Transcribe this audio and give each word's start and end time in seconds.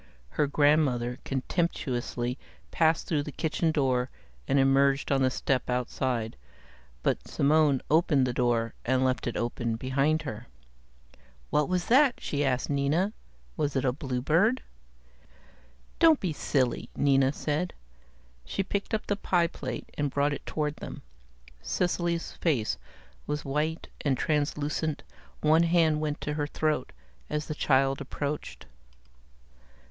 Her 0.29 0.47
grandmother 0.47 1.19
contemptuously 1.25 2.39
passed 2.71 3.05
through 3.05 3.21
the 3.21 3.31
kitchen 3.31 3.71
door 3.71 4.09
and 4.47 4.57
emerged 4.57 5.11
on 5.11 5.21
the 5.21 5.29
step 5.29 5.69
outside, 5.69 6.37
but 7.03 7.27
Simone 7.27 7.83
opened 7.87 8.25
the 8.25 8.33
door 8.33 8.73
and 8.83 9.05
left 9.05 9.27
it 9.27 9.37
open 9.37 9.75
behind 9.75 10.23
her. 10.23 10.47
"What 11.51 11.69
was 11.69 11.85
that?" 11.85 12.15
she 12.19 12.43
asked 12.43 12.67
Nina. 12.67 13.13
"Was 13.55 13.75
it 13.75 13.85
a 13.85 13.91
bluebird?" 13.91 14.63
"Don't 15.99 16.19
be 16.19 16.33
silly," 16.33 16.89
Nina 16.97 17.31
said. 17.31 17.71
She 18.43 18.63
picked 18.63 18.95
up 18.95 19.05
the 19.05 19.15
pie 19.15 19.45
plate 19.45 19.91
and 19.99 20.09
brought 20.09 20.33
it 20.33 20.47
toward 20.47 20.77
them. 20.77 21.03
Cecily's 21.61 22.31
face 22.31 22.79
was 23.27 23.45
white 23.45 23.87
and 24.03 24.17
translucent, 24.17 25.03
one 25.41 25.61
hand 25.61 26.01
went 26.01 26.19
to 26.21 26.33
her 26.33 26.47
throat 26.47 26.91
as 27.29 27.45
the 27.45 27.53
child 27.53 28.01
approached. 28.01 28.65